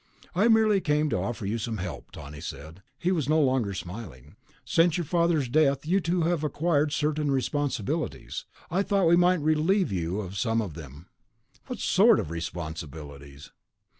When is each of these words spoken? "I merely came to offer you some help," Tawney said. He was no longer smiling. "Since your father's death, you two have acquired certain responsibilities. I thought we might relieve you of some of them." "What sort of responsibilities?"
"I 0.33 0.47
merely 0.47 0.81
came 0.81 1.11
to 1.11 1.17
offer 1.17 1.45
you 1.45 1.59
some 1.59 1.77
help," 1.77 2.09
Tawney 2.09 2.41
said. 2.41 2.81
He 2.97 3.11
was 3.11 3.29
no 3.29 3.39
longer 3.39 3.75
smiling. 3.75 4.35
"Since 4.65 4.97
your 4.97 5.05
father's 5.05 5.47
death, 5.47 5.85
you 5.85 5.99
two 6.01 6.23
have 6.23 6.43
acquired 6.43 6.91
certain 6.91 7.29
responsibilities. 7.29 8.45
I 8.71 8.81
thought 8.81 9.05
we 9.05 9.15
might 9.15 9.41
relieve 9.41 9.91
you 9.91 10.19
of 10.21 10.39
some 10.39 10.59
of 10.59 10.73
them." 10.73 11.05
"What 11.67 11.77
sort 11.77 12.19
of 12.19 12.31
responsibilities?" 12.31 13.51